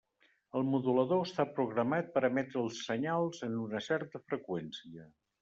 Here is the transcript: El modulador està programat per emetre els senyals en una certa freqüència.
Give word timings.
El 0.59 0.63
modulador 0.69 1.21
està 1.25 1.45
programat 1.59 2.09
per 2.15 2.23
emetre 2.31 2.59
els 2.63 2.81
senyals 2.87 3.45
en 3.49 3.61
una 3.67 3.83
certa 3.91 4.25
freqüència. 4.33 5.07